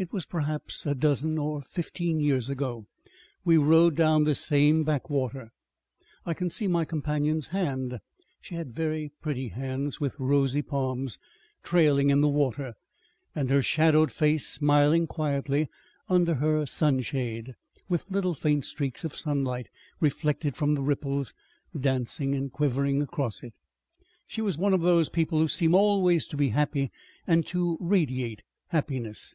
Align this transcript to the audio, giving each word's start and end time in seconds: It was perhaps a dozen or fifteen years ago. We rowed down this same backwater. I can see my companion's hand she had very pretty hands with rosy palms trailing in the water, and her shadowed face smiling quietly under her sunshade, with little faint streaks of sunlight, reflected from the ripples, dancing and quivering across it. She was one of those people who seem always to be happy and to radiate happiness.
It 0.00 0.12
was 0.12 0.26
perhaps 0.26 0.86
a 0.86 0.94
dozen 0.94 1.38
or 1.38 1.60
fifteen 1.60 2.20
years 2.20 2.48
ago. 2.48 2.86
We 3.44 3.56
rowed 3.56 3.96
down 3.96 4.22
this 4.22 4.38
same 4.38 4.84
backwater. 4.84 5.50
I 6.24 6.34
can 6.34 6.50
see 6.50 6.68
my 6.68 6.84
companion's 6.84 7.48
hand 7.48 7.98
she 8.40 8.54
had 8.54 8.72
very 8.76 9.10
pretty 9.20 9.48
hands 9.48 9.98
with 9.98 10.14
rosy 10.20 10.62
palms 10.62 11.18
trailing 11.64 12.10
in 12.10 12.20
the 12.20 12.28
water, 12.28 12.74
and 13.34 13.50
her 13.50 13.60
shadowed 13.60 14.12
face 14.12 14.46
smiling 14.46 15.08
quietly 15.08 15.68
under 16.08 16.36
her 16.36 16.64
sunshade, 16.64 17.54
with 17.88 18.08
little 18.08 18.34
faint 18.34 18.66
streaks 18.66 19.02
of 19.02 19.16
sunlight, 19.16 19.68
reflected 19.98 20.54
from 20.54 20.76
the 20.76 20.82
ripples, 20.84 21.34
dancing 21.76 22.36
and 22.36 22.52
quivering 22.52 23.02
across 23.02 23.42
it. 23.42 23.52
She 24.28 24.42
was 24.42 24.56
one 24.56 24.74
of 24.74 24.82
those 24.82 25.08
people 25.08 25.40
who 25.40 25.48
seem 25.48 25.74
always 25.74 26.28
to 26.28 26.36
be 26.36 26.50
happy 26.50 26.92
and 27.26 27.44
to 27.48 27.76
radiate 27.80 28.44
happiness. 28.68 29.34